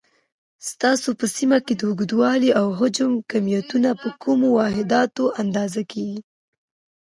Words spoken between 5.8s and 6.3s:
کېږي؟